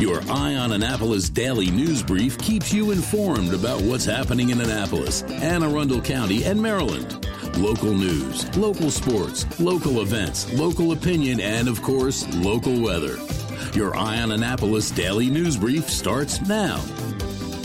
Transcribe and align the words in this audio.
Your 0.00 0.22
Eye 0.30 0.54
on 0.54 0.72
Annapolis 0.72 1.28
daily 1.28 1.70
news 1.70 2.02
brief 2.02 2.38
keeps 2.38 2.72
you 2.72 2.90
informed 2.90 3.52
about 3.52 3.82
what's 3.82 4.06
happening 4.06 4.48
in 4.48 4.58
Annapolis, 4.58 5.24
Anne 5.24 5.62
Arundel 5.62 6.00
County, 6.00 6.42
and 6.44 6.58
Maryland. 6.58 7.26
Local 7.58 7.92
news, 7.92 8.56
local 8.56 8.90
sports, 8.90 9.44
local 9.60 10.00
events, 10.00 10.50
local 10.54 10.92
opinion, 10.92 11.38
and 11.38 11.68
of 11.68 11.82
course, 11.82 12.26
local 12.36 12.80
weather. 12.80 13.18
Your 13.74 13.94
Eye 13.94 14.22
on 14.22 14.32
Annapolis 14.32 14.90
daily 14.90 15.28
news 15.28 15.58
brief 15.58 15.90
starts 15.90 16.40
now. 16.48 16.82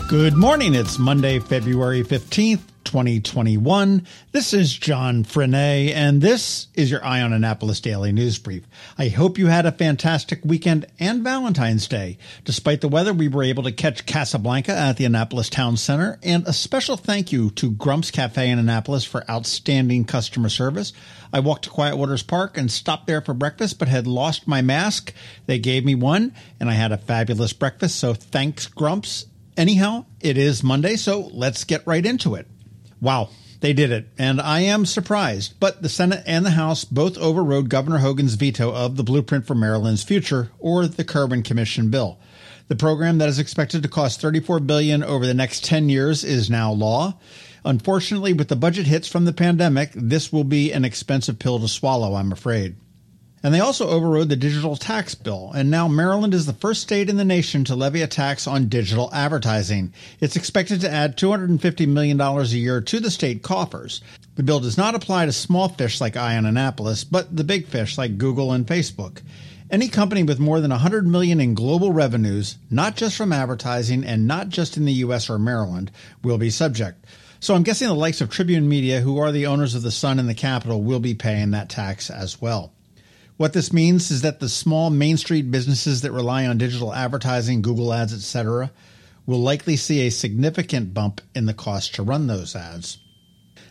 Good 0.10 0.36
morning. 0.36 0.76
It's 0.76 1.00
Monday, 1.00 1.40
February 1.40 2.04
15th. 2.04 2.75
2021. 2.86 4.08
This 4.32 4.54
is 4.54 4.74
John 4.74 5.24
Frenaye, 5.24 5.94
and 5.94 6.22
this 6.22 6.68
is 6.76 6.90
your 6.90 7.04
Eye 7.04 7.22
on 7.22 7.34
Annapolis 7.34 7.82
Daily 7.82 8.12
News 8.12 8.38
Brief. 8.40 8.64
I 8.98 9.10
hope 9.10 9.38
you 9.38 9.48
had 9.48 9.66
a 9.66 9.72
fantastic 9.72 10.40
weekend 10.46 10.86
and 11.00 11.23
Valentine's 11.23 11.88
Day. 11.88 12.18
Despite 12.45 12.82
the 12.82 12.88
weather, 12.88 13.14
we 13.14 13.28
were 13.28 13.44
able 13.44 13.64
to 13.64 13.72
catch 13.72 14.06
Casablanca 14.06 14.72
at 14.72 14.98
the 14.98 15.06
Annapolis 15.06 15.50
Town 15.50 15.76
Center, 15.76 16.18
and 16.23 16.48
a 16.48 16.54
special 16.54 16.95
thank 16.95 17.32
you 17.32 17.50
to 17.52 17.72
Grump's 17.72 18.12
Cafe 18.12 18.50
in 18.50 18.59
Annapolis 18.59 19.04
for 19.04 19.30
outstanding 19.30 20.06
customer 20.06 20.50
service. 20.50 20.94
I 21.34 21.42
walked 21.42 21.66
to 21.66 21.70
Quiet 21.70 21.98
Waters 21.98 22.23
Park 22.23 22.58
and 22.58 22.72
stopped 22.72 23.08
there 23.08 23.22
for 23.22 23.34
breakfast, 23.34 23.80
but 23.80 23.88
had 23.88 24.08
lost 24.08 24.48
my 24.48 24.62
mask. 24.62 25.14
They 25.48 25.59
gave 25.59 25.84
me 25.84 25.95
one, 25.95 26.34
and 26.59 26.70
I 26.70 26.73
had 26.73 26.92
a 26.92 26.98
fabulous 26.98 27.52
breakfast, 27.52 28.00
so 28.00 28.14
thanks, 28.14 28.67
Grumps. 28.67 29.26
Anyhow, 29.58 30.06
it 30.20 30.38
is 30.38 30.64
Monday, 30.64 30.95
so 30.95 31.30
let's 31.34 31.64
get 31.64 31.88
right 31.88 32.06
into 32.06 32.36
it. 32.36 32.48
Wow, 33.02 33.30
they 33.59 33.73
did 33.73 33.91
it, 33.91 34.08
and 34.17 34.40
I 34.40 34.62
am 34.62 34.85
surprised. 34.85 35.59
But 35.59 35.81
the 35.81 35.90
Senate 35.90 36.23
and 36.26 36.45
the 36.45 36.52
House 36.52 36.86
both 36.86 37.17
overrode 37.17 37.70
Governor 37.70 37.99
Hogan's 37.99 38.36
veto 38.36 38.73
of 38.73 38.95
the 38.95 39.03
Blueprint 39.03 39.45
for 39.45 39.55
Maryland's 39.55 40.03
Future, 40.03 40.52
or 40.59 40.88
the 40.88 41.03
Kirwan 41.03 41.44
Commission 41.44 41.89
bill. 41.89 42.20
The 42.67 42.75
program 42.75 43.20
that 43.20 43.30
is 43.30 43.38
expected 43.38 43.83
to 43.83 43.89
cost 43.89 44.22
34 44.22 44.59
billion 44.61 45.03
over 45.03 45.25
the 45.25 45.33
next 45.33 45.64
10 45.66 45.89
years 45.89 46.23
is 46.23 46.50
now 46.50 46.72
law. 46.72 47.17
Unfortunately, 47.64 48.33
with 48.33 48.47
the 48.47 48.55
budget 48.55 48.88
hits 48.88 49.08
from 49.08 49.25
the 49.25 49.33
pandemic, 49.33 49.92
this 49.94 50.31
will 50.31 50.44
be 50.44 50.72
an 50.72 50.86
expensive 50.86 51.38
pill 51.39 51.59
to 51.59 51.67
swallow, 51.67 52.16
I'm 52.16 52.31
afraid. 52.31 52.75
And 53.44 53.53
they 53.53 53.59
also 53.59 53.88
overrode 53.88 54.30
the 54.30 54.36
digital 54.36 54.75
tax 54.75 55.14
bill. 55.14 55.52
And 55.53 55.69
now 55.69 55.88
Maryland 55.88 56.33
is 56.33 56.45
the 56.45 56.53
first 56.53 56.81
state 56.81 57.09
in 57.09 57.17
the 57.17 57.25
nation 57.25 57.64
to 57.66 57.75
levy 57.75 58.02
a 58.02 58.08
tax 58.08 58.47
on 58.47 58.69
digital 58.69 59.09
advertising. 59.14 59.94
It's 60.19 60.36
expected 60.36 60.81
to 60.81 60.89
add 60.89 61.16
$250 61.17 61.88
million 61.88 62.19
a 62.19 62.44
year 62.45 62.81
to 62.81 63.00
the 63.00 63.11
state 63.11 63.44
coffers. 63.44 64.02
The 64.36 64.44
bill 64.44 64.59
does 64.59 64.77
not 64.77 64.95
apply 64.95 65.27
to 65.27 65.31
small 65.31 65.69
fish 65.69 66.02
like 66.02 66.16
Annapolis, 66.16 67.03
but 67.03 67.36
the 67.36 67.44
big 67.44 67.67
fish 67.67 67.97
like 67.97 68.17
Google 68.17 68.52
and 68.52 68.66
Facebook. 68.66 69.22
Any 69.72 69.88
company 69.88 70.22
with 70.22 70.39
more 70.39 70.59
than 70.59 70.72
100 70.72 71.08
million 71.08 71.39
in 71.39 71.55
global 71.55 71.92
revenues, 71.92 72.58
not 72.70 72.95
just 72.95 73.16
from 73.16 73.33
advertising 73.33 74.03
and 74.03 74.27
not 74.27 74.49
just 74.49 74.77
in 74.77 74.86
the 74.86 74.94
US 74.94 75.30
or 75.30 75.39
Maryland, 75.39 75.92
will 76.23 76.38
be 76.38 76.52
subject. 76.52 77.05
So 77.39 77.55
I'm 77.55 77.64
guessing 77.64 77.88
the 77.88 77.95
likes 77.95 78.22
of 78.22 78.30
Tribune 78.30 78.70
Media, 78.70 79.02
who 79.02 79.17
are 79.17 79.31
the 79.31 79.47
owners 79.47 79.73
of 79.73 79.81
the 79.81 79.92
Sun 79.92 80.20
and 80.20 80.30
the 80.30 80.33
Capitol, 80.33 80.83
will 80.83 80.99
be 80.99 81.14
paying 81.16 81.52
that 81.52 81.70
tax 81.70 82.09
as 82.09 82.42
well. 82.42 82.73
What 83.38 83.52
this 83.52 83.73
means 83.73 84.11
is 84.11 84.22
that 84.22 84.39
the 84.39 84.47
small 84.47 84.89
Main 84.89 85.17
Street 85.17 85.52
businesses 85.52 86.02
that 86.02 86.14
rely 86.14 86.45
on 86.45 86.58
digital 86.58 86.94
advertising, 86.94 87.61
Google 87.61 87.94
ads, 87.94 88.14
etc., 88.14 88.72
will 89.25 89.42
likely 89.42 89.75
see 89.75 90.02
a 90.02 90.09
significant 90.09 90.94
bump 90.94 91.19
in 91.33 91.45
the 91.45 91.53
cost 91.53 91.95
to 91.95 92.03
run 92.03 92.27
those 92.27 92.55
ads. 92.55 93.00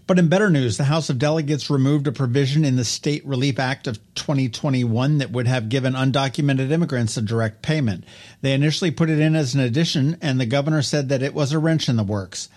But 0.06 0.18
in 0.18 0.28
better 0.28 0.50
news, 0.50 0.76
the 0.76 0.84
House 0.84 1.08
of 1.08 1.18
Delegates 1.18 1.70
removed 1.70 2.06
a 2.06 2.12
provision 2.12 2.62
in 2.62 2.76
the 2.76 2.84
State 2.84 3.24
Relief 3.24 3.58
Act 3.58 3.86
of 3.86 3.98
2021 4.16 5.16
that 5.16 5.30
would 5.30 5.46
have 5.46 5.70
given 5.70 5.94
undocumented 5.94 6.70
immigrants 6.70 7.16
a 7.16 7.22
direct 7.22 7.62
payment. 7.62 8.04
They 8.42 8.52
initially 8.52 8.90
put 8.90 9.08
it 9.08 9.18
in 9.18 9.34
as 9.34 9.54
an 9.54 9.60
addition, 9.60 10.18
and 10.20 10.38
the 10.38 10.44
governor 10.44 10.82
said 10.82 11.08
that 11.08 11.22
it 11.22 11.32
was 11.32 11.52
a 11.52 11.58
wrench 11.58 11.88
in 11.88 11.96
the 11.96 12.04
works. 12.04 12.50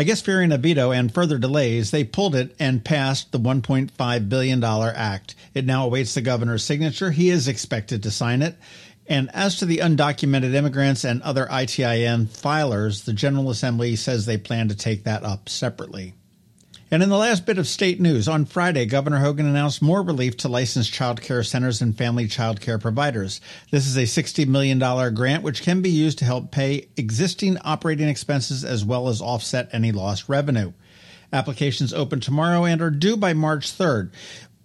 I 0.00 0.02
guess 0.02 0.22
fearing 0.22 0.50
a 0.50 0.56
veto 0.56 0.92
and 0.92 1.12
further 1.12 1.36
delays, 1.36 1.90
they 1.90 2.04
pulled 2.04 2.34
it 2.34 2.56
and 2.58 2.82
passed 2.82 3.32
the 3.32 3.38
$1.5 3.38 4.28
billion 4.30 4.64
act. 4.64 5.34
It 5.52 5.66
now 5.66 5.84
awaits 5.84 6.14
the 6.14 6.22
governor's 6.22 6.64
signature. 6.64 7.10
He 7.10 7.28
is 7.28 7.48
expected 7.48 8.02
to 8.04 8.10
sign 8.10 8.40
it. 8.40 8.56
And 9.06 9.28
as 9.34 9.58
to 9.58 9.66
the 9.66 9.82
undocumented 9.82 10.54
immigrants 10.54 11.04
and 11.04 11.20
other 11.20 11.46
ITIN 11.50 12.28
filers, 12.28 13.04
the 13.04 13.12
General 13.12 13.50
Assembly 13.50 13.94
says 13.94 14.24
they 14.24 14.38
plan 14.38 14.68
to 14.68 14.74
take 14.74 15.04
that 15.04 15.22
up 15.22 15.50
separately. 15.50 16.14
And 16.92 17.04
in 17.04 17.08
the 17.08 17.16
last 17.16 17.46
bit 17.46 17.58
of 17.58 17.68
state 17.68 18.00
news, 18.00 18.26
on 18.26 18.46
Friday, 18.46 18.84
Governor 18.84 19.18
Hogan 19.18 19.46
announced 19.46 19.80
more 19.80 20.02
relief 20.02 20.36
to 20.38 20.48
licensed 20.48 20.92
child 20.92 21.22
care 21.22 21.44
centers 21.44 21.80
and 21.80 21.96
family 21.96 22.26
child 22.26 22.60
care 22.60 22.78
providers. 22.78 23.40
This 23.70 23.86
is 23.86 23.96
a 23.96 24.02
$60 24.02 24.48
million 24.48 24.80
grant 25.14 25.44
which 25.44 25.62
can 25.62 25.82
be 25.82 25.90
used 25.90 26.18
to 26.18 26.24
help 26.24 26.50
pay 26.50 26.88
existing 26.96 27.58
operating 27.58 28.08
expenses 28.08 28.64
as 28.64 28.84
well 28.84 29.08
as 29.08 29.20
offset 29.20 29.68
any 29.72 29.92
lost 29.92 30.28
revenue. 30.28 30.72
Applications 31.32 31.94
open 31.94 32.18
tomorrow 32.18 32.64
and 32.64 32.82
are 32.82 32.90
due 32.90 33.16
by 33.16 33.34
March 33.34 33.70
3rd. 33.70 34.10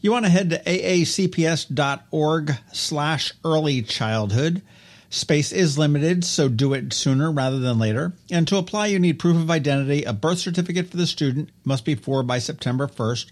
You 0.00 0.12
want 0.12 0.24
to 0.24 0.30
head 0.30 0.50
to 0.50 0.62
aacps.org 0.62 2.52
slash 2.72 3.32
early 3.44 3.82
childhood. 3.82 4.62
Space 5.10 5.50
is 5.50 5.76
limited, 5.76 6.24
so 6.24 6.48
do 6.48 6.74
it 6.74 6.92
sooner 6.92 7.32
rather 7.32 7.58
than 7.58 7.80
later. 7.80 8.12
And 8.30 8.46
to 8.46 8.58
apply, 8.58 8.86
you 8.86 9.00
need 9.00 9.18
proof 9.18 9.36
of 9.36 9.50
identity, 9.50 10.04
a 10.04 10.12
birth 10.12 10.38
certificate 10.38 10.88
for 10.88 10.96
the 10.96 11.06
student, 11.06 11.50
must 11.64 11.84
be 11.84 11.96
for 11.96 12.22
by 12.22 12.38
September 12.38 12.86
1st, 12.86 13.26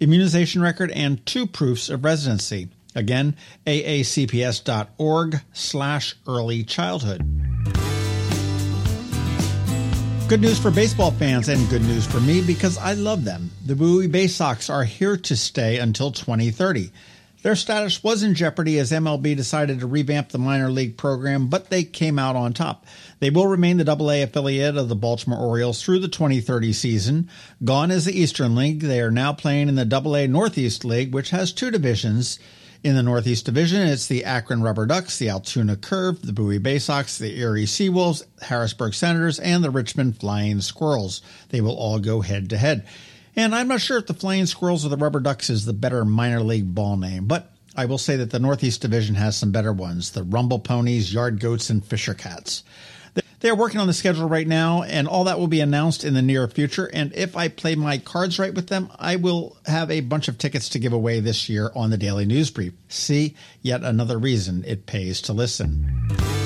immunization 0.00 0.62
record, 0.62 0.90
and 0.90 1.24
two 1.26 1.46
proofs 1.46 1.90
of 1.90 2.02
residency. 2.02 2.70
Again, 2.94 3.36
aacps.org 3.66 5.40
slash 5.52 6.16
early 6.26 6.64
childhood. 6.64 7.20
Good 10.28 10.42
news 10.42 10.60
for 10.60 10.70
baseball 10.70 11.10
fans 11.10 11.48
and 11.48 11.68
good 11.68 11.82
news 11.82 12.06
for 12.06 12.20
me 12.20 12.40
because 12.40 12.78
I 12.78 12.92
love 12.92 13.24
them. 13.24 13.50
The 13.66 13.74
Bowie 13.74 14.06
Baysox 14.06 14.72
are 14.72 14.84
here 14.84 15.16
to 15.16 15.36
stay 15.36 15.78
until 15.78 16.12
2030. 16.12 16.92
Their 17.42 17.56
status 17.56 18.04
was 18.04 18.22
in 18.22 18.34
jeopardy 18.34 18.78
as 18.78 18.92
MLB 18.92 19.34
decided 19.34 19.80
to 19.80 19.86
revamp 19.86 20.28
the 20.28 20.38
minor 20.38 20.70
league 20.70 20.98
program, 20.98 21.48
but 21.48 21.70
they 21.70 21.84
came 21.84 22.18
out 22.18 22.36
on 22.36 22.52
top. 22.52 22.86
They 23.18 23.30
will 23.30 23.46
remain 23.46 23.78
the 23.78 23.90
AA 23.90 24.22
affiliate 24.22 24.76
of 24.76 24.88
the 24.88 24.94
Baltimore 24.94 25.38
Orioles 25.40 25.82
through 25.82 26.00
the 26.00 26.08
2030 26.08 26.74
season. 26.74 27.30
Gone 27.64 27.90
is 27.90 28.04
the 28.04 28.16
Eastern 28.16 28.54
League. 28.54 28.80
They 28.80 29.00
are 29.00 29.10
now 29.10 29.32
playing 29.32 29.68
in 29.68 29.74
the 29.74 29.96
AA 29.96 30.26
Northeast 30.26 30.84
League, 30.84 31.14
which 31.14 31.30
has 31.30 31.52
two 31.52 31.70
divisions. 31.70 32.38
In 32.82 32.94
the 32.94 33.02
Northeast 33.02 33.44
Division, 33.44 33.82
it's 33.82 34.06
the 34.06 34.24
Akron 34.24 34.62
Rubber 34.62 34.86
Ducks, 34.86 35.18
the 35.18 35.28
Altoona 35.28 35.76
Curve, 35.76 36.22
the 36.22 36.32
Bowie 36.32 36.58
Baysox, 36.58 37.18
the 37.18 37.38
Erie 37.38 37.66
Seawolves, 37.66 38.22
Harrisburg 38.40 38.94
Senators, 38.94 39.38
and 39.38 39.62
the 39.62 39.68
Richmond 39.68 40.18
Flying 40.18 40.62
Squirrels. 40.62 41.20
They 41.50 41.60
will 41.60 41.76
all 41.76 41.98
go 41.98 42.22
head 42.22 42.48
to 42.48 42.56
head. 42.56 42.86
And 43.36 43.54
I'm 43.54 43.68
not 43.68 43.82
sure 43.82 43.98
if 43.98 44.06
the 44.06 44.14
Flying 44.14 44.46
Squirrels 44.46 44.86
or 44.86 44.88
the 44.88 44.96
Rubber 44.96 45.20
Ducks 45.20 45.50
is 45.50 45.66
the 45.66 45.74
better 45.74 46.06
minor 46.06 46.42
league 46.42 46.74
ball 46.74 46.96
name, 46.96 47.26
but 47.26 47.52
I 47.76 47.84
will 47.84 47.98
say 47.98 48.16
that 48.16 48.30
the 48.30 48.38
Northeast 48.38 48.80
Division 48.80 49.14
has 49.16 49.36
some 49.36 49.52
better 49.52 49.74
ones 49.74 50.12
the 50.12 50.22
Rumble 50.22 50.58
Ponies, 50.58 51.12
Yard 51.12 51.38
Goats, 51.38 51.68
and 51.68 51.84
Fisher 51.84 52.14
Cats. 52.14 52.64
They're 53.40 53.54
working 53.54 53.80
on 53.80 53.86
the 53.86 53.94
schedule 53.94 54.28
right 54.28 54.46
now, 54.46 54.82
and 54.82 55.08
all 55.08 55.24
that 55.24 55.38
will 55.38 55.48
be 55.48 55.62
announced 55.62 56.04
in 56.04 56.12
the 56.12 56.20
near 56.20 56.46
future. 56.46 56.90
And 56.92 57.12
if 57.14 57.36
I 57.36 57.48
play 57.48 57.74
my 57.74 57.96
cards 57.96 58.38
right 58.38 58.52
with 58.54 58.68
them, 58.68 58.90
I 58.98 59.16
will 59.16 59.56
have 59.64 59.90
a 59.90 60.00
bunch 60.00 60.28
of 60.28 60.36
tickets 60.36 60.68
to 60.70 60.78
give 60.78 60.92
away 60.92 61.20
this 61.20 61.48
year 61.48 61.70
on 61.74 61.88
the 61.88 61.96
Daily 61.96 62.26
News 62.26 62.50
Brief. 62.50 62.74
See, 62.88 63.34
yet 63.62 63.82
another 63.82 64.18
reason 64.18 64.62
it 64.66 64.84
pays 64.84 65.22
to 65.22 65.32
listen. 65.32 66.39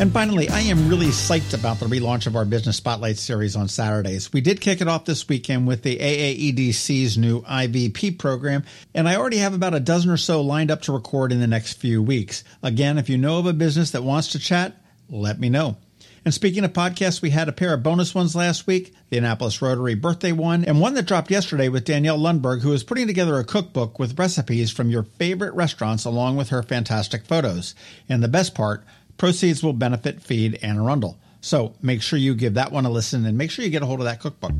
And 0.00 0.10
finally, 0.10 0.48
I 0.48 0.60
am 0.60 0.88
really 0.88 1.08
psyched 1.08 1.52
about 1.52 1.78
the 1.78 1.84
relaunch 1.84 2.26
of 2.26 2.34
our 2.34 2.46
Business 2.46 2.78
Spotlight 2.78 3.18
series 3.18 3.54
on 3.54 3.68
Saturdays. 3.68 4.32
We 4.32 4.40
did 4.40 4.62
kick 4.62 4.80
it 4.80 4.88
off 4.88 5.04
this 5.04 5.28
weekend 5.28 5.66
with 5.66 5.82
the 5.82 5.98
AAEDC's 5.98 7.18
new 7.18 7.42
IVP 7.42 8.18
program, 8.18 8.64
and 8.94 9.06
I 9.06 9.16
already 9.16 9.36
have 9.36 9.52
about 9.52 9.74
a 9.74 9.78
dozen 9.78 10.10
or 10.10 10.16
so 10.16 10.40
lined 10.40 10.70
up 10.70 10.80
to 10.82 10.92
record 10.92 11.32
in 11.32 11.40
the 11.40 11.46
next 11.46 11.74
few 11.74 12.02
weeks. 12.02 12.44
Again, 12.62 12.96
if 12.96 13.10
you 13.10 13.18
know 13.18 13.40
of 13.40 13.44
a 13.46 13.52
business 13.52 13.90
that 13.90 14.02
wants 14.02 14.28
to 14.28 14.38
chat, 14.38 14.82
let 15.10 15.38
me 15.38 15.50
know. 15.50 15.76
And 16.24 16.32
speaking 16.32 16.64
of 16.64 16.72
podcasts, 16.72 17.20
we 17.20 17.28
had 17.28 17.50
a 17.50 17.52
pair 17.52 17.74
of 17.74 17.82
bonus 17.82 18.14
ones 18.14 18.34
last 18.34 18.66
week 18.66 18.94
the 19.10 19.18
Annapolis 19.18 19.60
Rotary 19.60 19.94
birthday 19.94 20.32
one, 20.32 20.64
and 20.64 20.80
one 20.80 20.94
that 20.94 21.06
dropped 21.06 21.30
yesterday 21.30 21.68
with 21.68 21.84
Danielle 21.84 22.18
Lundberg, 22.18 22.62
who 22.62 22.72
is 22.72 22.84
putting 22.84 23.08
together 23.08 23.38
a 23.38 23.44
cookbook 23.44 23.98
with 23.98 24.18
recipes 24.18 24.70
from 24.70 24.88
your 24.88 25.02
favorite 25.02 25.52
restaurants 25.54 26.04
along 26.04 26.36
with 26.36 26.50
her 26.50 26.62
fantastic 26.62 27.26
photos. 27.26 27.74
And 28.08 28.22
the 28.22 28.28
best 28.28 28.54
part, 28.54 28.84
Proceeds 29.20 29.62
will 29.62 29.74
benefit 29.74 30.22
Feed 30.22 30.58
Anne 30.62 30.78
Arundel. 30.78 31.18
So 31.42 31.74
make 31.82 32.00
sure 32.00 32.18
you 32.18 32.34
give 32.34 32.54
that 32.54 32.72
one 32.72 32.86
a 32.86 32.90
listen 32.90 33.26
and 33.26 33.36
make 33.36 33.50
sure 33.50 33.62
you 33.62 33.70
get 33.70 33.82
a 33.82 33.84
hold 33.84 34.00
of 34.00 34.06
that 34.06 34.18
cookbook. 34.18 34.54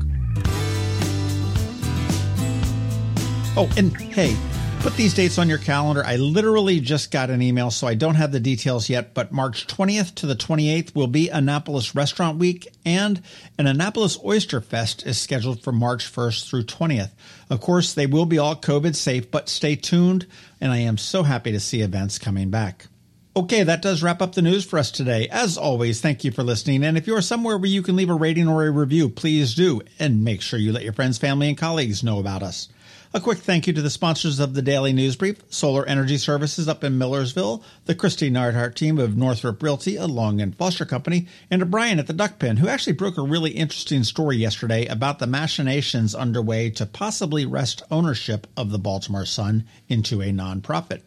Oh, 3.57 3.67
and 3.75 3.97
hey, 3.97 4.37
put 4.81 4.95
these 4.95 5.15
dates 5.15 5.39
on 5.39 5.49
your 5.49 5.57
calendar. 5.57 6.05
I 6.05 6.17
literally 6.17 6.79
just 6.79 7.09
got 7.09 7.31
an 7.31 7.41
email, 7.41 7.71
so 7.71 7.87
I 7.87 7.95
don't 7.95 8.13
have 8.13 8.31
the 8.31 8.39
details 8.39 8.87
yet, 8.87 9.15
but 9.15 9.31
March 9.31 9.65
20th 9.65 10.13
to 10.13 10.27
the 10.27 10.35
28th 10.35 10.93
will 10.93 11.07
be 11.07 11.29
Annapolis 11.29 11.95
Restaurant 11.95 12.37
Week, 12.37 12.71
and 12.85 13.23
an 13.57 13.65
Annapolis 13.65 14.19
Oyster 14.23 14.61
Fest 14.61 15.07
is 15.07 15.19
scheduled 15.19 15.63
for 15.63 15.71
March 15.71 16.13
1st 16.13 16.47
through 16.47 16.65
20th. 16.65 17.09
Of 17.49 17.61
course, 17.61 17.95
they 17.95 18.05
will 18.05 18.27
be 18.27 18.37
all 18.37 18.55
COVID 18.55 18.95
safe, 18.95 19.31
but 19.31 19.49
stay 19.49 19.75
tuned, 19.75 20.27
and 20.61 20.71
I 20.71 20.77
am 20.77 20.99
so 20.99 21.23
happy 21.23 21.51
to 21.51 21.59
see 21.59 21.81
events 21.81 22.19
coming 22.19 22.51
back. 22.51 22.85
Okay, 23.33 23.63
that 23.63 23.81
does 23.81 24.03
wrap 24.03 24.21
up 24.21 24.35
the 24.35 24.41
news 24.41 24.65
for 24.65 24.77
us 24.77 24.91
today. 24.91 25.29
As 25.31 25.57
always, 25.57 26.01
thank 26.01 26.25
you 26.25 26.31
for 26.31 26.43
listening. 26.43 26.83
And 26.83 26.97
if 26.97 27.07
you're 27.07 27.21
somewhere 27.21 27.57
where 27.57 27.69
you 27.69 27.81
can 27.81 27.95
leave 27.95 28.09
a 28.09 28.13
rating 28.13 28.49
or 28.49 28.65
a 28.65 28.71
review, 28.71 29.07
please 29.07 29.55
do. 29.55 29.79
And 29.99 30.25
make 30.25 30.41
sure 30.41 30.59
you 30.59 30.73
let 30.73 30.83
your 30.83 30.91
friends, 30.91 31.17
family, 31.17 31.47
and 31.47 31.57
colleagues 31.57 32.03
know 32.03 32.19
about 32.19 32.43
us. 32.43 32.67
A 33.13 33.21
quick 33.21 33.37
thank 33.37 33.67
you 33.67 33.73
to 33.73 33.81
the 33.81 33.89
sponsors 33.89 34.41
of 34.41 34.53
the 34.53 34.61
Daily 34.61 34.91
News 34.91 35.15
Brief, 35.15 35.41
Solar 35.47 35.85
Energy 35.85 36.17
Services 36.17 36.67
up 36.67 36.83
in 36.83 36.97
Millersville, 36.97 37.63
the 37.85 37.95
Kristi 37.95 38.29
Neidhardt 38.29 38.75
team 38.75 38.97
of 38.99 39.15
Northrop 39.15 39.63
Realty, 39.63 39.95
a 39.95 40.07
Long 40.07 40.41
and 40.41 40.53
Foster 40.53 40.83
Company, 40.85 41.25
and 41.49 41.61
to 41.61 41.65
Brian 41.65 41.99
at 41.99 42.07
the 42.07 42.13
Duckpin, 42.13 42.57
who 42.57 42.67
actually 42.67 42.93
broke 42.93 43.17
a 43.17 43.21
really 43.21 43.51
interesting 43.51 44.03
story 44.03 44.35
yesterday 44.35 44.87
about 44.87 45.19
the 45.19 45.27
machinations 45.27 46.13
underway 46.13 46.69
to 46.71 46.85
possibly 46.85 47.45
wrest 47.45 47.81
ownership 47.89 48.45
of 48.57 48.71
the 48.71 48.79
Baltimore 48.79 49.25
Sun 49.25 49.65
into 49.87 50.21
a 50.21 50.31
nonprofit. 50.31 51.03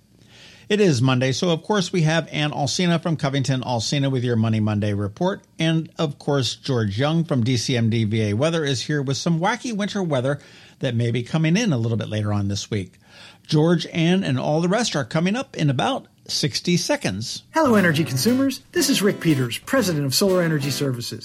It 0.74 0.80
is 0.80 1.00
Monday, 1.00 1.30
so 1.30 1.50
of 1.50 1.62
course 1.62 1.92
we 1.92 2.02
have 2.02 2.26
Ann 2.32 2.50
Alsina 2.50 3.00
from 3.00 3.16
Covington 3.16 3.60
Alsina 3.60 4.10
with 4.10 4.24
your 4.24 4.34
Money 4.34 4.58
Monday 4.58 4.92
report. 4.92 5.42
And 5.56 5.88
of 6.00 6.18
course, 6.18 6.56
George 6.56 6.98
Young 6.98 7.22
from 7.22 7.44
DCMD 7.44 8.08
VA 8.08 8.36
Weather 8.36 8.64
is 8.64 8.80
here 8.80 9.00
with 9.00 9.16
some 9.16 9.38
wacky 9.38 9.72
winter 9.72 10.02
weather 10.02 10.40
that 10.80 10.96
may 10.96 11.12
be 11.12 11.22
coming 11.22 11.56
in 11.56 11.72
a 11.72 11.78
little 11.78 11.96
bit 11.96 12.08
later 12.08 12.32
on 12.32 12.48
this 12.48 12.72
week. 12.72 12.94
George, 13.46 13.86
Ann, 13.92 14.24
and 14.24 14.36
all 14.36 14.60
the 14.60 14.68
rest 14.68 14.96
are 14.96 15.04
coming 15.04 15.36
up 15.36 15.56
in 15.56 15.70
about 15.70 16.08
60 16.26 16.76
seconds. 16.76 17.44
Hello, 17.52 17.76
energy 17.76 18.02
consumers. 18.02 18.62
This 18.72 18.90
is 18.90 19.00
Rick 19.00 19.20
Peters, 19.20 19.58
president 19.58 20.04
of 20.04 20.12
Solar 20.12 20.42
Energy 20.42 20.72
Services. 20.72 21.24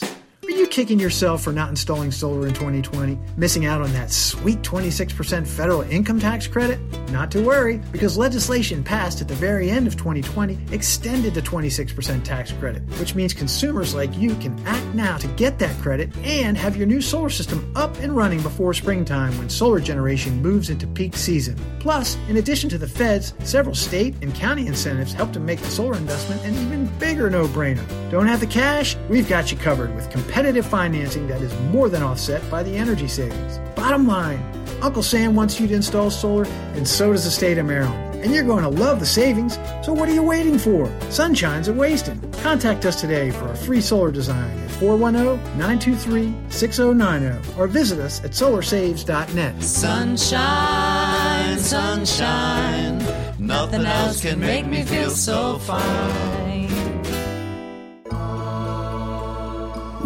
Kicking 0.69 0.99
yourself 0.99 1.41
for 1.41 1.51
not 1.51 1.69
installing 1.69 2.11
solar 2.11 2.45
in 2.45 2.53
2020, 2.53 3.17
missing 3.37 3.65
out 3.65 3.81
on 3.81 3.91
that 3.93 4.11
sweet 4.11 4.61
26% 4.61 5.47
federal 5.47 5.81
income 5.81 6.19
tax 6.19 6.45
credit? 6.45 6.79
Not 7.09 7.31
to 7.31 7.43
worry, 7.43 7.81
because 7.91 8.17
legislation 8.17 8.83
passed 8.83 9.19
at 9.19 9.27
the 9.27 9.33
very 9.33 9.71
end 9.71 9.87
of 9.87 9.97
2020 9.97 10.59
extended 10.71 11.33
the 11.33 11.41
26% 11.41 12.23
tax 12.23 12.51
credit, 12.51 12.83
which 12.99 13.15
means 13.15 13.33
consumers 13.33 13.95
like 13.95 14.15
you 14.15 14.35
can 14.35 14.63
act 14.67 14.85
now 14.93 15.17
to 15.17 15.27
get 15.29 15.57
that 15.57 15.75
credit 15.81 16.15
and 16.17 16.55
have 16.55 16.77
your 16.77 16.85
new 16.85 17.01
solar 17.01 17.31
system 17.31 17.73
up 17.75 17.97
and 17.97 18.15
running 18.15 18.41
before 18.43 18.75
springtime 18.75 19.35
when 19.39 19.49
solar 19.49 19.79
generation 19.79 20.39
moves 20.39 20.69
into 20.69 20.85
peak 20.85 21.15
season. 21.15 21.57
Plus, 21.79 22.15
in 22.29 22.37
addition 22.37 22.69
to 22.69 22.77
the 22.77 22.87
feds, 22.87 23.33
several 23.43 23.73
state 23.73 24.13
and 24.21 24.35
county 24.35 24.67
incentives 24.67 25.13
help 25.13 25.33
to 25.33 25.39
make 25.39 25.59
the 25.61 25.69
solar 25.71 25.97
investment 25.97 26.43
an 26.45 26.53
even 26.53 26.85
bigger 26.99 27.27
no 27.27 27.47
brainer. 27.47 27.83
Don't 28.11 28.27
have 28.27 28.39
the 28.39 28.47
cash? 28.47 28.95
We've 29.09 29.27
got 29.27 29.51
you 29.51 29.57
covered 29.57 29.95
with 29.95 30.11
competitive 30.11 30.58
competitive 30.59 30.71
financing 30.71 31.27
that 31.27 31.41
is 31.41 31.53
more 31.71 31.89
than 31.89 32.03
offset 32.03 32.41
by 32.49 32.63
the 32.63 32.75
energy 32.75 33.07
savings. 33.07 33.59
Bottom 33.75 34.07
line, 34.07 34.39
Uncle 34.81 35.03
Sam 35.03 35.35
wants 35.35 35.59
you 35.59 35.67
to 35.67 35.73
install 35.73 36.09
solar, 36.09 36.45
and 36.75 36.87
so 36.87 37.11
does 37.11 37.25
the 37.25 37.31
state 37.31 37.57
of 37.57 37.65
Maryland. 37.65 38.05
And 38.23 38.33
you're 38.33 38.43
going 38.43 38.63
to 38.63 38.69
love 38.69 38.99
the 38.99 39.05
savings, 39.05 39.57
so 39.81 39.93
what 39.93 40.09
are 40.09 40.13
you 40.13 40.23
waiting 40.23 40.59
for? 40.59 40.91
Sunshine's 41.09 41.69
a 41.69 41.73
wasting. 41.73 42.19
Contact 42.43 42.85
us 42.85 42.99
today 42.99 43.31
for 43.31 43.49
a 43.49 43.55
free 43.55 43.81
solar 43.81 44.11
design 44.11 44.59
at 44.59 44.71
410 44.71 45.37
923 45.57 46.33
6090 46.49 47.57
or 47.57 47.67
visit 47.67 47.99
us 47.99 48.21
at 48.25 48.31
solarsaves.net. 48.31 49.63
Sunshine, 49.63 51.57
sunshine, 51.57 52.97
nothing 53.39 53.85
else 53.85 54.21
can 54.21 54.39
make 54.39 54.65
me 54.65 54.83
feel 54.83 55.11
so 55.11 55.57
fine. 55.59 56.48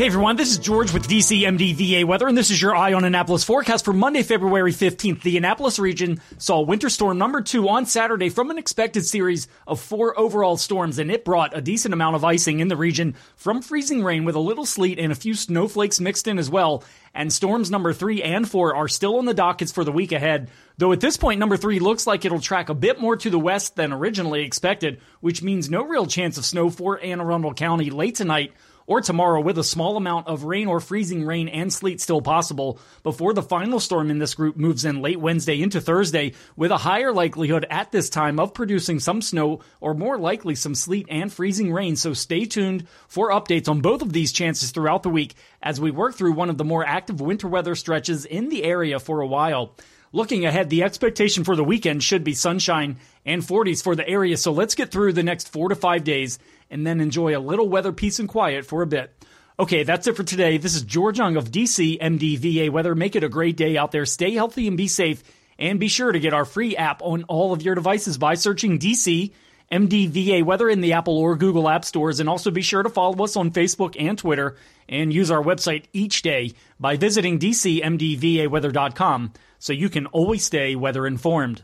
Hey 0.00 0.06
everyone, 0.06 0.36
this 0.36 0.50
is 0.50 0.56
George 0.56 0.94
with 0.94 1.06
DCMD 1.08 1.74
VA 1.74 2.06
Weather, 2.06 2.26
and 2.26 2.34
this 2.34 2.50
is 2.50 2.62
your 2.62 2.74
Eye 2.74 2.94
on 2.94 3.04
Annapolis 3.04 3.44
forecast 3.44 3.84
for 3.84 3.92
Monday, 3.92 4.22
February 4.22 4.72
15th. 4.72 5.20
The 5.20 5.36
Annapolis 5.36 5.78
region 5.78 6.22
saw 6.38 6.62
winter 6.62 6.88
storm 6.88 7.18
number 7.18 7.42
two 7.42 7.68
on 7.68 7.84
Saturday 7.84 8.30
from 8.30 8.50
an 8.50 8.56
expected 8.56 9.04
series 9.04 9.46
of 9.66 9.78
four 9.78 10.18
overall 10.18 10.56
storms, 10.56 10.98
and 10.98 11.10
it 11.10 11.22
brought 11.22 11.54
a 11.54 11.60
decent 11.60 11.92
amount 11.92 12.16
of 12.16 12.24
icing 12.24 12.60
in 12.60 12.68
the 12.68 12.78
region 12.78 13.14
from 13.36 13.60
freezing 13.60 14.02
rain 14.02 14.24
with 14.24 14.36
a 14.36 14.40
little 14.40 14.64
sleet 14.64 14.98
and 14.98 15.12
a 15.12 15.14
few 15.14 15.34
snowflakes 15.34 16.00
mixed 16.00 16.26
in 16.26 16.38
as 16.38 16.48
well. 16.48 16.82
And 17.12 17.30
storms 17.30 17.70
number 17.70 17.92
three 17.92 18.22
and 18.22 18.50
four 18.50 18.74
are 18.74 18.88
still 18.88 19.18
on 19.18 19.26
the 19.26 19.34
dockets 19.34 19.70
for 19.70 19.84
the 19.84 19.92
week 19.92 20.12
ahead, 20.12 20.48
though 20.78 20.92
at 20.92 21.00
this 21.00 21.18
point, 21.18 21.40
number 21.40 21.58
three 21.58 21.78
looks 21.78 22.06
like 22.06 22.24
it'll 22.24 22.40
track 22.40 22.70
a 22.70 22.74
bit 22.74 22.98
more 22.98 23.18
to 23.18 23.28
the 23.28 23.38
west 23.38 23.76
than 23.76 23.92
originally 23.92 24.44
expected, 24.44 25.02
which 25.20 25.42
means 25.42 25.68
no 25.68 25.84
real 25.84 26.06
chance 26.06 26.38
of 26.38 26.46
snow 26.46 26.70
for 26.70 26.98
Anne 26.98 27.20
Arundel 27.20 27.52
County 27.52 27.90
late 27.90 28.14
tonight 28.14 28.54
or 28.90 29.00
tomorrow 29.00 29.40
with 29.40 29.56
a 29.56 29.62
small 29.62 29.96
amount 29.96 30.26
of 30.26 30.42
rain 30.42 30.66
or 30.66 30.80
freezing 30.80 31.24
rain 31.24 31.46
and 31.46 31.72
sleet 31.72 32.00
still 32.00 32.20
possible 32.20 32.76
before 33.04 33.32
the 33.32 33.40
final 33.40 33.78
storm 33.78 34.10
in 34.10 34.18
this 34.18 34.34
group 34.34 34.56
moves 34.56 34.84
in 34.84 35.00
late 35.00 35.20
Wednesday 35.20 35.62
into 35.62 35.80
Thursday 35.80 36.32
with 36.56 36.72
a 36.72 36.76
higher 36.76 37.12
likelihood 37.12 37.64
at 37.70 37.92
this 37.92 38.10
time 38.10 38.40
of 38.40 38.52
producing 38.52 38.98
some 38.98 39.22
snow 39.22 39.60
or 39.80 39.94
more 39.94 40.18
likely 40.18 40.56
some 40.56 40.74
sleet 40.74 41.06
and 41.08 41.32
freezing 41.32 41.72
rain. 41.72 41.94
So 41.94 42.14
stay 42.14 42.46
tuned 42.46 42.88
for 43.06 43.30
updates 43.30 43.68
on 43.68 43.80
both 43.80 44.02
of 44.02 44.12
these 44.12 44.32
chances 44.32 44.72
throughout 44.72 45.04
the 45.04 45.08
week 45.08 45.36
as 45.62 45.80
we 45.80 45.92
work 45.92 46.16
through 46.16 46.32
one 46.32 46.50
of 46.50 46.58
the 46.58 46.64
more 46.64 46.84
active 46.84 47.20
winter 47.20 47.46
weather 47.46 47.76
stretches 47.76 48.24
in 48.24 48.48
the 48.48 48.64
area 48.64 48.98
for 48.98 49.20
a 49.20 49.26
while. 49.26 49.76
Looking 50.12 50.44
ahead, 50.44 50.68
the 50.68 50.82
expectation 50.82 51.44
for 51.44 51.54
the 51.54 51.62
weekend 51.62 52.02
should 52.02 52.24
be 52.24 52.34
sunshine 52.34 52.96
and 53.24 53.42
40s 53.42 53.84
for 53.84 53.94
the 53.94 54.08
area. 54.08 54.36
So 54.36 54.50
let's 54.50 54.74
get 54.74 54.90
through 54.90 55.12
the 55.12 55.22
next 55.22 55.48
four 55.48 55.68
to 55.68 55.76
five 55.76 56.02
days 56.02 56.40
and 56.70 56.86
then 56.86 57.00
enjoy 57.00 57.36
a 57.36 57.40
little 57.40 57.68
weather 57.68 57.92
peace 57.92 58.18
and 58.18 58.28
quiet 58.28 58.64
for 58.64 58.82
a 58.82 58.86
bit. 58.86 59.12
Okay, 59.58 59.82
that's 59.82 60.06
it 60.06 60.16
for 60.16 60.22
today. 60.22 60.56
This 60.56 60.74
is 60.74 60.82
George 60.82 61.18
Young 61.18 61.36
of 61.36 61.50
DC 61.50 62.00
MDVA 62.00 62.70
Weather. 62.70 62.94
Make 62.94 63.16
it 63.16 63.24
a 63.24 63.28
great 63.28 63.56
day 63.56 63.76
out 63.76 63.92
there. 63.92 64.06
Stay 64.06 64.32
healthy 64.32 64.66
and 64.66 64.76
be 64.76 64.88
safe. 64.88 65.22
And 65.58 65.78
be 65.78 65.88
sure 65.88 66.10
to 66.10 66.18
get 66.18 66.32
our 66.32 66.46
free 66.46 66.74
app 66.76 67.02
on 67.02 67.24
all 67.24 67.52
of 67.52 67.60
your 67.60 67.74
devices 67.74 68.16
by 68.16 68.34
searching 68.34 68.78
DC 68.78 69.32
MDVA 69.70 70.42
Weather 70.44 70.68
in 70.68 70.80
the 70.80 70.92
Apple 70.94 71.16
or 71.16 71.36
Google 71.36 71.68
App 71.68 71.84
Stores. 71.84 72.20
And 72.20 72.28
also 72.28 72.50
be 72.50 72.62
sure 72.62 72.82
to 72.82 72.88
follow 72.90 73.22
us 73.24 73.36
on 73.36 73.50
Facebook 73.50 73.96
and 73.98 74.18
Twitter 74.18 74.56
and 74.88 75.12
use 75.12 75.30
our 75.30 75.42
website 75.42 75.84
each 75.92 76.22
day 76.22 76.52
by 76.78 76.96
visiting 76.96 77.38
DCMDVAweather.com 77.38 79.32
so 79.58 79.72
you 79.72 79.88
can 79.88 80.06
always 80.06 80.44
stay 80.44 80.74
weather 80.74 81.06
informed. 81.06 81.62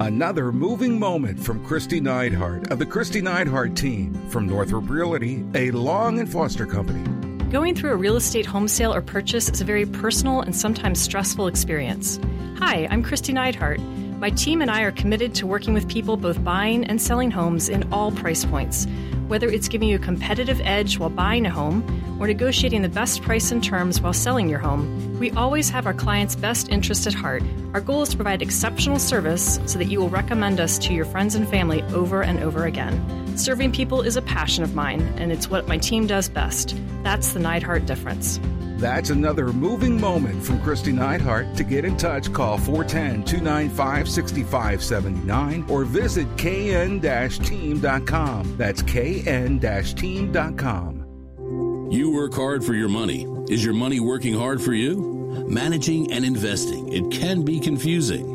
Another 0.00 0.52
moving 0.52 0.98
moment 0.98 1.38
from 1.38 1.64
Kristi 1.66 2.00
Neidhardt 2.00 2.70
of 2.70 2.78
the 2.78 2.86
Kristi 2.86 3.22
Neidhardt 3.22 3.76
team 3.76 4.14
from 4.28 4.46
Northrop 4.46 4.88
Realty, 4.88 5.44
a 5.54 5.70
Long 5.70 6.18
and 6.18 6.30
Foster 6.30 6.66
company. 6.66 7.02
Going 7.50 7.74
through 7.74 7.92
a 7.92 7.96
real 7.96 8.16
estate 8.16 8.46
home 8.46 8.66
sale 8.66 8.94
or 8.94 9.02
purchase 9.02 9.48
is 9.50 9.60
a 9.60 9.64
very 9.64 9.84
personal 9.84 10.40
and 10.40 10.56
sometimes 10.56 11.00
stressful 11.00 11.46
experience. 11.46 12.18
Hi, 12.58 12.86
I'm 12.90 13.04
Kristi 13.04 13.34
Neidhardt. 13.34 14.01
My 14.22 14.30
team 14.30 14.62
and 14.62 14.70
I 14.70 14.82
are 14.82 14.92
committed 14.92 15.34
to 15.34 15.48
working 15.48 15.74
with 15.74 15.88
people 15.88 16.16
both 16.16 16.44
buying 16.44 16.84
and 16.84 17.02
selling 17.02 17.32
homes 17.32 17.68
in 17.68 17.92
all 17.92 18.12
price 18.12 18.44
points 18.44 18.86
whether 19.32 19.48
it's 19.48 19.66
giving 19.66 19.88
you 19.88 19.96
a 19.96 19.98
competitive 19.98 20.60
edge 20.62 20.98
while 20.98 21.08
buying 21.08 21.46
a 21.46 21.50
home 21.50 21.82
or 22.20 22.26
negotiating 22.26 22.82
the 22.82 22.88
best 22.90 23.22
price 23.22 23.50
and 23.50 23.64
terms 23.64 23.98
while 23.98 24.12
selling 24.12 24.46
your 24.46 24.58
home, 24.58 25.18
we 25.18 25.30
always 25.30 25.70
have 25.70 25.86
our 25.86 25.94
clients' 25.94 26.36
best 26.36 26.68
interest 26.68 27.06
at 27.06 27.14
heart. 27.14 27.42
Our 27.72 27.80
goal 27.80 28.02
is 28.02 28.10
to 28.10 28.16
provide 28.16 28.42
exceptional 28.42 28.98
service 28.98 29.58
so 29.64 29.78
that 29.78 29.86
you 29.86 30.00
will 30.00 30.10
recommend 30.10 30.60
us 30.60 30.76
to 30.80 30.92
your 30.92 31.06
friends 31.06 31.34
and 31.34 31.48
family 31.48 31.80
over 31.94 32.22
and 32.22 32.40
over 32.40 32.66
again. 32.66 33.21
Serving 33.36 33.72
people 33.72 34.02
is 34.02 34.16
a 34.16 34.22
passion 34.22 34.62
of 34.62 34.74
mine, 34.74 35.00
and 35.16 35.32
it's 35.32 35.48
what 35.48 35.68
my 35.68 35.78
team 35.78 36.06
does 36.06 36.28
best. 36.28 36.76
That's 37.02 37.32
the 37.32 37.40
Neidhardt 37.40 37.86
difference. 37.86 38.38
That's 38.82 39.10
another 39.10 39.52
moving 39.52 40.00
moment 40.00 40.42
from 40.42 40.58
Kristi 40.58 40.92
Neidhardt. 40.92 41.56
To 41.56 41.62
get 41.62 41.84
in 41.84 41.96
touch, 41.96 42.32
call 42.32 42.58
410 42.58 43.24
295 43.24 44.08
6579 44.08 45.66
or 45.68 45.84
visit 45.84 46.26
kn 46.36 47.00
team.com. 47.00 48.56
That's 48.56 48.82
kn 48.82 49.60
team.com. 49.94 51.02
You 51.92 52.10
work 52.10 52.34
hard 52.34 52.64
for 52.64 52.74
your 52.74 52.88
money. 52.88 53.26
Is 53.48 53.64
your 53.64 53.74
money 53.74 54.00
working 54.00 54.34
hard 54.34 54.60
for 54.60 54.72
you? 54.72 55.46
Managing 55.46 56.10
and 56.10 56.24
investing, 56.24 56.92
it 56.92 57.10
can 57.12 57.42
be 57.42 57.60
confusing. 57.60 58.31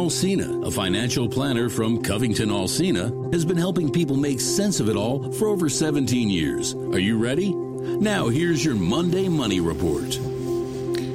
Alsina, 0.00 0.66
a 0.66 0.70
financial 0.70 1.28
planner 1.28 1.68
from 1.68 2.02
Covington 2.02 2.48
Alsina, 2.48 3.30
has 3.34 3.44
been 3.44 3.58
helping 3.58 3.92
people 3.92 4.16
make 4.16 4.40
sense 4.40 4.80
of 4.80 4.88
it 4.88 4.96
all 4.96 5.30
for 5.32 5.46
over 5.46 5.68
17 5.68 6.30
years. 6.30 6.72
Are 6.72 6.98
you 6.98 7.18
ready? 7.18 7.52
Now, 7.52 8.28
here's 8.28 8.64
your 8.64 8.76
Monday 8.76 9.28
Money 9.28 9.60
Report. 9.60 10.08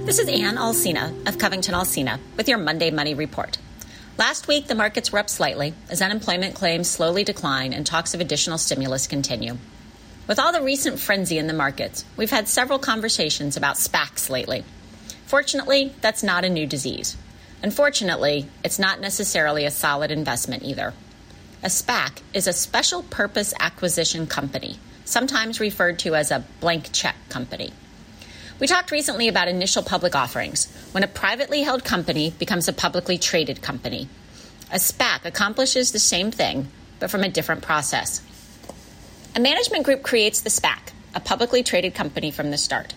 This 0.06 0.20
is 0.20 0.30
Ann 0.30 0.58
Alsina 0.58 1.28
of 1.28 1.40
Covington 1.40 1.74
Alsina 1.74 2.20
with 2.38 2.48
your 2.48 2.60
Monday 2.60 2.92
Money 2.92 3.16
Report. 3.16 3.58
Last 4.20 4.48
week, 4.48 4.68
the 4.68 4.76
markets 4.76 5.12
were 5.12 5.18
up 5.18 5.32
slightly 5.32 5.74
as 5.90 6.04
unemployment 6.04 6.54
claims 6.54 6.88
slowly 6.88 7.24
decline 7.24 7.74
and 7.74 7.88
talks 7.88 8.14
of 8.14 8.22
additional 8.22 8.60
stimulus 8.60 9.08
continue. 9.08 9.58
With 10.28 10.38
all 10.38 10.52
the 10.52 10.62
recent 10.62 11.00
frenzy 11.00 11.40
in 11.40 11.48
the 11.48 11.54
markets, 11.54 12.06
we've 12.18 12.30
had 12.30 12.48
several 12.48 12.78
conversations 12.78 13.58
about 13.58 13.78
SPACs 13.78 14.30
lately. 14.30 14.64
Fortunately, 15.26 15.92
that's 16.02 16.22
not 16.22 16.46
a 16.46 16.50
new 16.50 16.68
disease. 16.68 17.18
Unfortunately, 17.64 18.48
it's 18.64 18.80
not 18.80 19.00
necessarily 19.00 19.66
a 19.66 19.72
solid 19.72 20.12
investment 20.12 20.64
either. 20.64 20.94
A 21.64 21.68
SPAC 21.68 22.22
is 22.34 22.48
a 22.48 22.54
special 22.54 23.02
purpose 23.04 23.54
acquisition 23.60 24.28
company, 24.28 24.78
sometimes 25.04 25.60
referred 25.60 25.98
to 26.00 26.16
as 26.16 26.32
a 26.32 26.46
blank 26.60 26.90
check 26.92 27.16
company. 27.30 27.74
We 28.60 28.68
talked 28.68 28.92
recently 28.92 29.28
about 29.28 29.48
initial 29.48 29.84
public 29.84 30.16
offerings, 30.16 30.72
when 30.92 31.04
a 31.04 31.08
privately 31.08 31.64
held 31.64 31.84
company 31.84 32.34
becomes 32.38 32.68
a 32.68 32.74
publicly 32.74 33.18
traded 33.18 33.62
company. 33.62 34.08
A 34.72 34.76
SPAC 34.78 35.26
accomplishes 35.26 35.92
the 35.92 36.00
same 36.00 36.32
thing, 36.32 36.68
but 37.00 37.10
from 37.10 37.24
a 37.24 37.30
different 37.30 37.64
process. 37.64 38.22
A 39.36 39.40
management 39.40 39.84
group 39.84 40.04
creates 40.04 40.42
the 40.42 40.50
SPAC, 40.50 40.92
a 41.14 41.20
publicly 41.20 41.64
traded 41.64 41.96
company 41.96 42.32
from 42.32 42.52
the 42.52 42.58
start. 42.58 42.94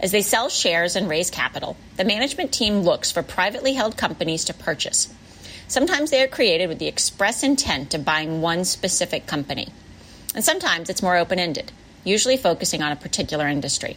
As 0.00 0.12
they 0.12 0.22
sell 0.22 0.48
shares 0.48 0.94
and 0.94 1.08
raise 1.08 1.30
capital, 1.30 1.76
the 1.96 2.04
management 2.04 2.52
team 2.52 2.80
looks 2.82 3.10
for 3.10 3.22
privately 3.22 3.72
held 3.72 3.96
companies 3.96 4.44
to 4.44 4.54
purchase. 4.54 5.12
Sometimes 5.66 6.10
they 6.10 6.22
are 6.22 6.28
created 6.28 6.68
with 6.68 6.78
the 6.78 6.86
express 6.86 7.42
intent 7.42 7.94
of 7.94 8.04
buying 8.04 8.40
one 8.40 8.64
specific 8.64 9.26
company. 9.26 9.68
And 10.34 10.44
sometimes 10.44 10.88
it's 10.88 11.02
more 11.02 11.16
open 11.16 11.38
ended, 11.40 11.72
usually 12.04 12.36
focusing 12.36 12.80
on 12.80 12.92
a 12.92 12.96
particular 12.96 13.48
industry. 13.48 13.96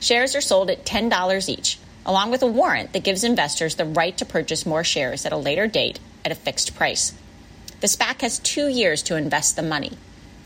Shares 0.00 0.36
are 0.36 0.40
sold 0.42 0.70
at 0.70 0.84
$10 0.84 1.48
each, 1.48 1.78
along 2.04 2.30
with 2.30 2.42
a 2.42 2.46
warrant 2.46 2.92
that 2.92 3.04
gives 3.04 3.24
investors 3.24 3.76
the 3.76 3.84
right 3.84 4.16
to 4.18 4.26
purchase 4.26 4.66
more 4.66 4.84
shares 4.84 5.24
at 5.24 5.32
a 5.32 5.36
later 5.36 5.66
date 5.66 5.98
at 6.24 6.32
a 6.32 6.36
fixed 6.36 6.74
price. 6.74 7.14
The 7.80 7.86
SPAC 7.86 8.20
has 8.20 8.38
two 8.38 8.68
years 8.68 9.02
to 9.04 9.16
invest 9.16 9.56
the 9.56 9.62
money. 9.62 9.92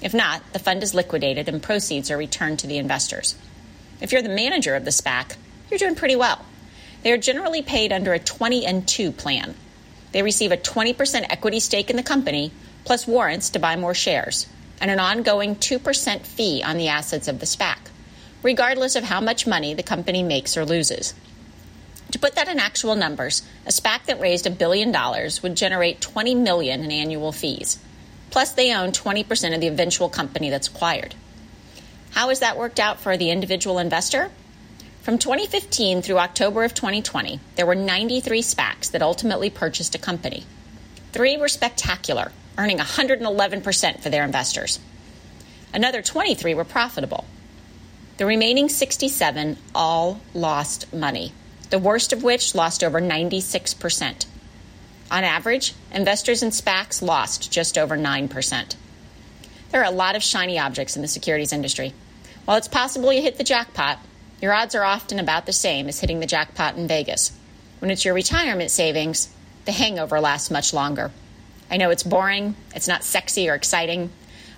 If 0.00 0.14
not, 0.14 0.42
the 0.52 0.58
fund 0.58 0.82
is 0.82 0.94
liquidated 0.94 1.48
and 1.48 1.62
proceeds 1.62 2.10
are 2.10 2.16
returned 2.16 2.60
to 2.60 2.66
the 2.66 2.78
investors. 2.78 3.34
If 4.00 4.12
you're 4.12 4.22
the 4.22 4.28
manager 4.28 4.74
of 4.74 4.84
the 4.84 4.90
SPAC, 4.90 5.36
you're 5.70 5.78
doing 5.78 5.94
pretty 5.94 6.16
well. 6.16 6.44
They 7.02 7.12
are 7.12 7.18
generally 7.18 7.62
paid 7.62 7.92
under 7.92 8.12
a 8.12 8.18
20 8.18 8.66
and 8.66 8.86
2 8.86 9.12
plan. 9.12 9.54
They 10.12 10.22
receive 10.22 10.52
a 10.52 10.56
20% 10.56 11.26
equity 11.30 11.60
stake 11.60 11.90
in 11.90 11.96
the 11.96 12.02
company, 12.02 12.52
plus 12.84 13.06
warrants 13.06 13.50
to 13.50 13.58
buy 13.58 13.76
more 13.76 13.94
shares, 13.94 14.46
and 14.80 14.90
an 14.90 15.00
ongoing 15.00 15.56
2% 15.56 16.26
fee 16.26 16.62
on 16.62 16.76
the 16.76 16.88
assets 16.88 17.28
of 17.28 17.40
the 17.40 17.46
SPAC, 17.46 17.78
regardless 18.42 18.96
of 18.96 19.04
how 19.04 19.20
much 19.20 19.46
money 19.46 19.74
the 19.74 19.82
company 19.82 20.22
makes 20.22 20.56
or 20.56 20.64
loses. 20.64 21.14
To 22.12 22.18
put 22.18 22.34
that 22.34 22.48
in 22.48 22.58
actual 22.58 22.94
numbers, 22.94 23.42
a 23.66 23.70
SPAC 23.70 24.04
that 24.06 24.20
raised 24.20 24.46
a 24.46 24.50
billion 24.50 24.92
dollars 24.92 25.42
would 25.42 25.56
generate 25.56 26.00
20 26.00 26.34
million 26.34 26.84
in 26.84 26.90
annual 26.90 27.32
fees. 27.32 27.78
Plus, 28.30 28.52
they 28.52 28.74
own 28.74 28.92
20% 28.92 29.54
of 29.54 29.60
the 29.60 29.66
eventual 29.66 30.08
company 30.08 30.50
that's 30.50 30.68
acquired. 30.68 31.14
How 32.16 32.30
has 32.30 32.40
that 32.40 32.56
worked 32.56 32.80
out 32.80 32.98
for 32.98 33.18
the 33.18 33.30
individual 33.30 33.78
investor? 33.78 34.30
From 35.02 35.18
2015 35.18 36.00
through 36.00 36.16
October 36.18 36.64
of 36.64 36.72
2020, 36.72 37.40
there 37.56 37.66
were 37.66 37.74
93 37.74 38.40
SPACs 38.40 38.90
that 38.92 39.02
ultimately 39.02 39.50
purchased 39.50 39.94
a 39.94 39.98
company. 39.98 40.44
Three 41.12 41.36
were 41.36 41.46
spectacular, 41.46 42.32
earning 42.56 42.78
111% 42.78 44.00
for 44.00 44.08
their 44.08 44.24
investors. 44.24 44.80
Another 45.74 46.00
23 46.00 46.54
were 46.54 46.64
profitable. 46.64 47.26
The 48.16 48.24
remaining 48.24 48.70
67 48.70 49.58
all 49.74 50.22
lost 50.32 50.90
money, 50.94 51.34
the 51.68 51.78
worst 51.78 52.14
of 52.14 52.24
which 52.24 52.54
lost 52.54 52.82
over 52.82 52.98
96%. 52.98 54.24
On 55.10 55.22
average, 55.22 55.74
investors 55.92 56.42
in 56.42 56.48
SPACs 56.48 57.02
lost 57.02 57.52
just 57.52 57.76
over 57.76 57.98
9%. 57.98 58.74
There 59.70 59.82
are 59.82 59.92
a 59.92 59.94
lot 59.94 60.16
of 60.16 60.22
shiny 60.22 60.58
objects 60.58 60.96
in 60.96 61.02
the 61.02 61.08
securities 61.08 61.52
industry. 61.52 61.92
While 62.46 62.58
it's 62.58 62.68
possible 62.68 63.12
you 63.12 63.22
hit 63.22 63.38
the 63.38 63.44
jackpot, 63.44 63.98
your 64.40 64.52
odds 64.52 64.76
are 64.76 64.84
often 64.84 65.18
about 65.18 65.46
the 65.46 65.52
same 65.52 65.88
as 65.88 65.98
hitting 65.98 66.20
the 66.20 66.26
jackpot 66.26 66.76
in 66.76 66.86
Vegas. 66.86 67.32
When 67.80 67.90
it's 67.90 68.04
your 68.04 68.14
retirement 68.14 68.70
savings, 68.70 69.28
the 69.64 69.72
hangover 69.72 70.20
lasts 70.20 70.48
much 70.48 70.72
longer. 70.72 71.10
I 71.68 71.76
know 71.76 71.90
it's 71.90 72.04
boring, 72.04 72.54
it's 72.72 72.86
not 72.86 73.02
sexy 73.02 73.50
or 73.50 73.56
exciting. 73.56 74.12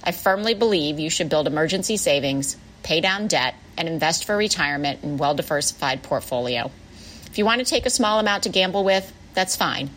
I 0.05 0.13
firmly 0.13 0.53
believe 0.53 1.01
you 1.01 1.09
should 1.09 1.31
build 1.31 1.47
emergency 1.47 1.97
savings, 1.97 2.59
pay 2.83 3.01
down 3.01 3.27
debt, 3.27 3.55
and 3.79 3.89
invest 3.89 4.27
for 4.27 4.37
retirement 4.37 5.03
in 5.03 5.13
a 5.13 5.17
well 5.17 5.35
diversified 5.35 6.03
portfolio. 6.03 6.71
If 7.25 7.39
you 7.39 7.47
want 7.47 7.61
to 7.61 7.65
take 7.65 7.87
a 7.87 7.91
small 7.91 8.21
amount 8.21 8.43
to 8.43 8.51
gamble 8.51 8.85
with, 8.85 9.11
that's 9.33 9.57
fine. 9.57 9.89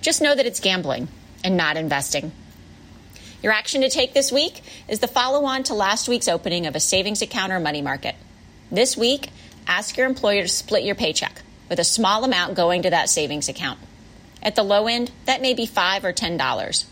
Just 0.00 0.20
know 0.20 0.34
that 0.34 0.46
it's 0.46 0.58
gambling 0.58 1.06
and 1.44 1.56
not 1.56 1.76
investing. 1.76 2.32
Your 3.42 3.52
action 3.52 3.82
to 3.82 3.90
take 3.90 4.14
this 4.14 4.32
week 4.32 4.62
is 4.88 5.00
the 5.00 5.08
follow 5.08 5.44
on 5.44 5.62
to 5.64 5.74
last 5.74 6.08
week's 6.08 6.28
opening 6.28 6.66
of 6.66 6.74
a 6.74 6.80
savings 6.80 7.22
account 7.22 7.52
or 7.52 7.60
money 7.60 7.82
market. 7.82 8.14
This 8.70 8.96
week, 8.96 9.30
ask 9.66 9.96
your 9.96 10.06
employer 10.06 10.42
to 10.42 10.48
split 10.48 10.84
your 10.84 10.94
paycheck 10.94 11.42
with 11.68 11.78
a 11.78 11.84
small 11.84 12.24
amount 12.24 12.54
going 12.54 12.82
to 12.82 12.90
that 12.90 13.10
savings 13.10 13.48
account. 13.48 13.78
At 14.42 14.56
the 14.56 14.62
low 14.62 14.86
end, 14.86 15.10
that 15.26 15.42
may 15.42 15.54
be 15.54 15.66
5 15.66 16.04
or 16.04 16.12
$10. 16.12 16.84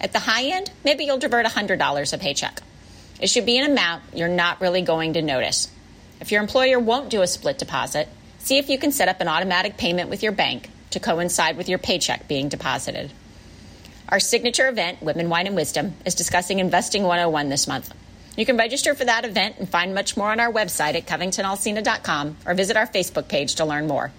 At 0.00 0.12
the 0.12 0.18
high 0.20 0.44
end, 0.44 0.70
maybe 0.84 1.04
you'll 1.04 1.18
divert 1.18 1.46
$100 1.46 2.12
a 2.12 2.18
paycheck. 2.18 2.62
It 3.20 3.28
should 3.28 3.46
be 3.46 3.58
an 3.58 3.70
amount 3.70 4.02
you're 4.14 4.28
not 4.28 4.60
really 4.60 4.82
going 4.82 5.14
to 5.14 5.22
notice. 5.22 5.70
If 6.20 6.32
your 6.32 6.40
employer 6.40 6.78
won't 6.78 7.10
do 7.10 7.22
a 7.22 7.26
split 7.26 7.58
deposit, 7.58 8.08
see 8.38 8.58
if 8.58 8.68
you 8.68 8.78
can 8.78 8.92
set 8.92 9.08
up 9.08 9.20
an 9.20 9.28
automatic 9.28 9.76
payment 9.76 10.08
with 10.08 10.22
your 10.22 10.32
bank 10.32 10.70
to 10.90 11.00
coincide 11.00 11.56
with 11.56 11.68
your 11.68 11.78
paycheck 11.78 12.28
being 12.28 12.48
deposited. 12.48 13.10
Our 14.10 14.18
signature 14.18 14.68
event, 14.68 15.00
Women, 15.02 15.28
Wine, 15.28 15.46
and 15.46 15.54
Wisdom, 15.54 15.94
is 16.04 16.16
discussing 16.16 16.58
Investing 16.58 17.04
101 17.04 17.48
this 17.48 17.68
month. 17.68 17.94
You 18.36 18.44
can 18.44 18.56
register 18.56 18.94
for 18.94 19.04
that 19.04 19.24
event 19.24 19.56
and 19.58 19.68
find 19.68 19.94
much 19.94 20.16
more 20.16 20.32
on 20.32 20.40
our 20.40 20.52
website 20.52 20.96
at 20.96 21.06
covingtonalsina.com 21.06 22.36
or 22.44 22.54
visit 22.54 22.76
our 22.76 22.88
Facebook 22.88 23.28
page 23.28 23.56
to 23.56 23.64
learn 23.64 23.86
more. 23.86 24.10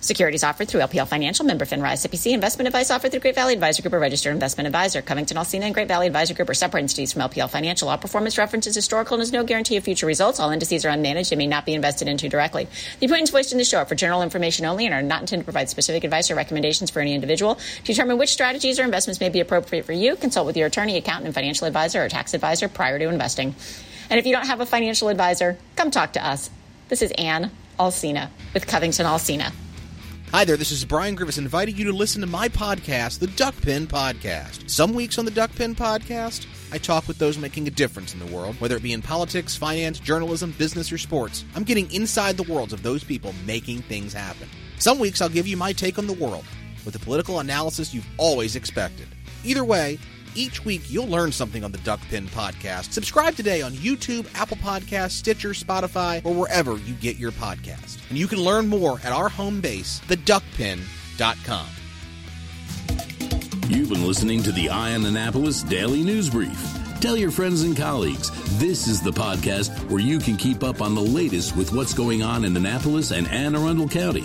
Securities 0.00 0.44
offered 0.44 0.68
through 0.68 0.80
LPL 0.80 1.08
Financial, 1.08 1.44
member 1.44 1.64
FINRA 1.64 1.92
SIPC. 1.92 2.32
Investment 2.32 2.68
advice 2.68 2.90
offered 2.90 3.10
through 3.10 3.20
Great 3.20 3.34
Valley 3.34 3.54
Advisor 3.54 3.82
Group, 3.82 3.94
a 3.94 3.98
registered 3.98 4.32
investment 4.32 4.66
advisor. 4.66 5.02
Covington 5.02 5.36
Alsina 5.36 5.62
and 5.62 5.74
Great 5.74 5.88
Valley 5.88 6.06
Advisor 6.06 6.34
Group 6.34 6.48
are 6.48 6.54
separate 6.54 6.82
entities 6.82 7.12
from 7.12 7.22
LPL 7.22 7.50
Financial. 7.50 7.88
All 7.88 7.98
performance 7.98 8.38
references 8.38 8.74
historical 8.74 9.14
and 9.14 9.22
is 9.22 9.32
no 9.32 9.42
guarantee 9.42 9.76
of 9.76 9.84
future 9.84 10.06
results. 10.06 10.38
All 10.38 10.50
indices 10.50 10.84
are 10.84 10.90
unmanaged 10.90 11.32
and 11.32 11.38
may 11.38 11.46
not 11.46 11.66
be 11.66 11.74
invested 11.74 12.06
into 12.06 12.28
directly. 12.28 12.68
The 13.00 13.06
opinions 13.06 13.30
voiced 13.30 13.52
in 13.52 13.58
the 13.58 13.64
show 13.64 13.78
are 13.78 13.86
for 13.86 13.96
general 13.96 14.22
information 14.22 14.66
only 14.66 14.86
and 14.86 14.94
are 14.94 15.02
not 15.02 15.20
intended 15.20 15.42
to 15.42 15.52
provide 15.52 15.68
specific 15.68 16.04
advice 16.04 16.30
or 16.30 16.36
recommendations 16.36 16.90
for 16.90 17.00
any 17.00 17.14
individual. 17.14 17.56
To 17.56 17.82
determine 17.84 18.18
which 18.18 18.30
strategies 18.30 18.78
or 18.78 18.84
investments 18.84 19.20
may 19.20 19.30
be 19.30 19.40
appropriate 19.40 19.84
for 19.84 19.92
you, 19.92 20.14
consult 20.16 20.46
with 20.46 20.56
your 20.56 20.68
attorney, 20.68 20.96
accountant, 20.96 21.26
and 21.26 21.34
financial 21.34 21.66
advisor 21.66 22.04
or 22.04 22.08
tax 22.08 22.34
advisor 22.34 22.68
prior 22.68 22.98
to 22.98 23.08
investing. 23.08 23.54
And 24.10 24.18
if 24.18 24.26
you 24.26 24.32
don't 24.32 24.46
have 24.46 24.60
a 24.60 24.66
financial 24.66 25.08
advisor, 25.08 25.58
come 25.76 25.90
talk 25.90 26.12
to 26.14 26.24
us. 26.24 26.50
This 26.88 27.02
is 27.02 27.10
Ann 27.12 27.50
Alsina 27.78 28.30
with 28.54 28.66
Covington 28.66 29.04
Alsina. 29.04 29.52
Hi 30.30 30.44
there, 30.44 30.58
this 30.58 30.72
is 30.72 30.84
Brian 30.84 31.14
Griffiths 31.14 31.38
inviting 31.38 31.76
you 31.76 31.84
to 31.86 31.92
listen 31.92 32.20
to 32.20 32.26
my 32.26 32.50
podcast, 32.50 33.18
the 33.18 33.28
Duckpin 33.28 33.86
Podcast. 33.86 34.68
Some 34.68 34.92
weeks 34.92 35.16
on 35.16 35.24
the 35.24 35.30
Duckpin 35.30 35.74
Podcast, 35.74 36.46
I 36.70 36.76
talk 36.76 37.08
with 37.08 37.16
those 37.16 37.38
making 37.38 37.66
a 37.66 37.70
difference 37.70 38.12
in 38.12 38.20
the 38.20 38.26
world, 38.26 38.54
whether 38.60 38.76
it 38.76 38.82
be 38.82 38.92
in 38.92 39.00
politics, 39.00 39.56
finance, 39.56 39.98
journalism, 39.98 40.54
business, 40.58 40.92
or 40.92 40.98
sports. 40.98 41.46
I'm 41.54 41.64
getting 41.64 41.90
inside 41.92 42.36
the 42.36 42.42
worlds 42.42 42.74
of 42.74 42.82
those 42.82 43.02
people 43.02 43.34
making 43.46 43.78
things 43.82 44.12
happen. 44.12 44.50
Some 44.78 44.98
weeks 44.98 45.22
I'll 45.22 45.30
give 45.30 45.46
you 45.46 45.56
my 45.56 45.72
take 45.72 45.98
on 45.98 46.06
the 46.06 46.12
world 46.12 46.44
with 46.84 46.92
the 46.92 47.00
political 47.00 47.40
analysis 47.40 47.94
you've 47.94 48.06
always 48.18 48.54
expected. 48.54 49.08
Either 49.44 49.64
way, 49.64 49.98
each 50.38 50.64
week, 50.64 50.90
you'll 50.90 51.08
learn 51.08 51.32
something 51.32 51.64
on 51.64 51.72
the 51.72 51.78
Duckpin 51.78 52.28
podcast. 52.28 52.92
Subscribe 52.92 53.34
today 53.34 53.60
on 53.60 53.72
YouTube, 53.72 54.26
Apple 54.34 54.56
Podcasts, 54.58 55.12
Stitcher, 55.12 55.50
Spotify, 55.50 56.24
or 56.24 56.32
wherever 56.32 56.76
you 56.78 56.94
get 56.94 57.16
your 57.16 57.32
podcast. 57.32 57.98
And 58.08 58.18
you 58.18 58.26
can 58.26 58.38
learn 58.38 58.68
more 58.68 59.00
at 59.04 59.12
our 59.12 59.28
home 59.28 59.60
base, 59.60 60.00
theduckpin.com. 60.06 61.66
You've 63.68 63.90
been 63.90 64.06
listening 64.06 64.42
to 64.44 64.52
the 64.52 64.70
Eye 64.70 64.94
on 64.94 65.04
Annapolis 65.04 65.62
Daily 65.62 66.02
News 66.02 66.30
Brief. 66.30 66.58
Tell 67.00 67.16
your 67.16 67.30
friends 67.30 67.62
and 67.62 67.76
colleagues 67.76 68.30
this 68.58 68.88
is 68.88 69.02
the 69.02 69.12
podcast 69.12 69.70
where 69.90 70.00
you 70.00 70.18
can 70.18 70.36
keep 70.36 70.64
up 70.64 70.80
on 70.80 70.94
the 70.94 71.00
latest 71.00 71.54
with 71.54 71.72
what's 71.72 71.94
going 71.94 72.22
on 72.22 72.44
in 72.44 72.56
Annapolis 72.56 73.10
and 73.10 73.28
Anne 73.28 73.54
Arundel 73.54 73.88
County. 73.88 74.24